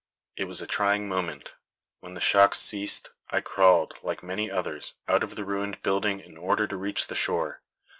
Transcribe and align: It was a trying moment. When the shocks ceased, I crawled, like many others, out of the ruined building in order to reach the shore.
It 0.35 0.45
was 0.45 0.61
a 0.61 0.65
trying 0.65 1.07
moment. 1.07 1.53
When 1.99 2.15
the 2.15 2.21
shocks 2.21 2.57
ceased, 2.57 3.11
I 3.29 3.39
crawled, 3.39 3.99
like 4.01 4.23
many 4.23 4.49
others, 4.49 4.95
out 5.07 5.21
of 5.21 5.35
the 5.35 5.45
ruined 5.45 5.83
building 5.83 6.19
in 6.21 6.39
order 6.39 6.65
to 6.65 6.75
reach 6.75 7.05
the 7.05 7.13
shore. 7.13 7.61